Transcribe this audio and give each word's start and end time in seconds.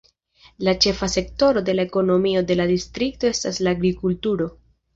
La 0.67 0.71
ĉefa 0.85 1.09
sektoro 1.15 1.63
de 1.67 1.75
la 1.81 1.85
ekonomio 1.89 2.43
de 2.53 2.59
la 2.59 2.67
distrikto 2.73 3.33
estas 3.35 3.63
la 3.69 3.77
agrikulturo. 3.79 4.53